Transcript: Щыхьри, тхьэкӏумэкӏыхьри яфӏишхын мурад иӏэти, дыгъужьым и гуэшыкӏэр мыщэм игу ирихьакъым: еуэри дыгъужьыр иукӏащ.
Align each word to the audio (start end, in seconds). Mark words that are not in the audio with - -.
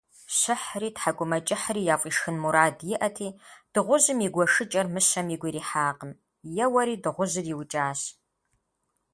Щыхьри, 0.37 0.89
тхьэкӏумэкӏыхьри 0.95 1.87
яфӏишхын 1.93 2.35
мурад 2.41 2.77
иӏэти, 2.93 3.29
дыгъужьым 3.73 4.19
и 4.25 4.27
гуэшыкӏэр 4.33 4.87
мыщэм 4.93 5.27
игу 5.35 5.47
ирихьакъым: 5.49 6.11
еуэри 6.63 7.01
дыгъужьыр 7.03 7.45
иукӏащ. 7.51 8.01